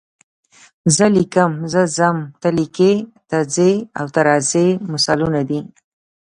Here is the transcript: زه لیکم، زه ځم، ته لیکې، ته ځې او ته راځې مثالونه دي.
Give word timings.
زه 0.95 1.05
لیکم، 1.15 1.51
زه 1.71 1.81
ځم، 1.97 2.17
ته 2.41 2.49
لیکې، 2.57 2.93
ته 3.29 3.37
ځې 3.55 3.71
او 3.99 4.05
ته 4.13 4.19
راځې 4.27 4.67
مثالونه 4.91 5.41
دي. 5.49 5.59